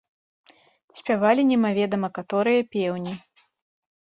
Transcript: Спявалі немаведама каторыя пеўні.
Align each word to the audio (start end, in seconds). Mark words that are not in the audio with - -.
Спявалі 0.99 1.41
немаведама 1.51 2.09
каторыя 2.17 2.61
пеўні. 2.73 3.13